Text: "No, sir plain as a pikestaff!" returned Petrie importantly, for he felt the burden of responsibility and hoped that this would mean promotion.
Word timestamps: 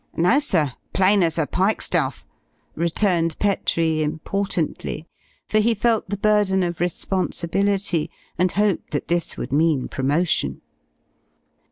"No, 0.17 0.39
sir 0.39 0.73
plain 0.93 1.21
as 1.21 1.37
a 1.37 1.45
pikestaff!" 1.45 2.25
returned 2.73 3.37
Petrie 3.37 4.01
importantly, 4.01 5.05
for 5.47 5.59
he 5.59 5.75
felt 5.75 6.09
the 6.09 6.17
burden 6.17 6.63
of 6.63 6.79
responsibility 6.79 8.09
and 8.35 8.51
hoped 8.51 8.89
that 8.93 9.09
this 9.09 9.37
would 9.37 9.53
mean 9.53 9.87
promotion. 9.87 10.61